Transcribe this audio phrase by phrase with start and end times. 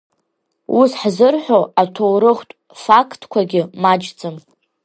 [0.79, 4.35] Ус ҳзырҳәо аҭоурыхтә фактқәагьы маҷӡам.